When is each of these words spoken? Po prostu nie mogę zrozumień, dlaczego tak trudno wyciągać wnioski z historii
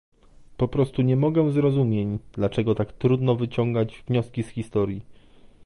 Po 0.57 0.67
prostu 0.67 1.01
nie 1.01 1.15
mogę 1.15 1.51
zrozumień, 1.51 2.19
dlaczego 2.33 2.75
tak 2.75 2.93
trudno 2.93 3.35
wyciągać 3.35 4.03
wnioski 4.07 4.43
z 4.43 4.47
historii 4.47 5.01